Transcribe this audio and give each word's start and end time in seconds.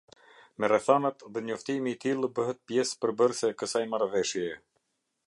Me 0.61 0.67
rrethanat 0.71 1.25
dhe 1.35 1.43
njoftimi 1.49 1.93
i 1.95 1.99
tillë 2.05 2.29
bëhet 2.39 2.63
pjesë 2.71 2.97
përbërëse 3.05 3.53
e 3.53 3.59
kësaj 3.61 3.85
marrëveshjeje. 3.93 4.61